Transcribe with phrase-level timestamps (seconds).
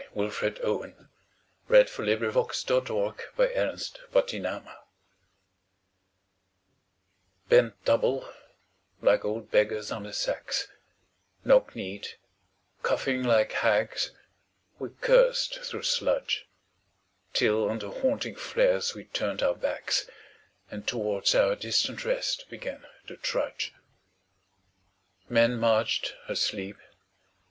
[0.15, 1.09] com Dulce Et Decorum
[1.69, 4.79] Est Wilfred Owen Dulce Et Decorum Est
[7.49, 8.33] Bent double,
[9.03, 10.67] like old beggars under sacks,
[11.45, 12.15] Knock kneed,
[12.81, 14.09] coughing like hags,
[14.79, 16.47] we cursed through sludge,
[17.33, 20.09] Till on the haunting flares we turned our backs
[20.71, 23.71] And towards our distant rest began to trudge.
[25.29, 26.77] Men marched asleep.